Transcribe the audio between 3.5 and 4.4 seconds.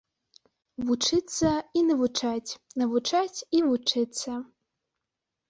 і вучыцца.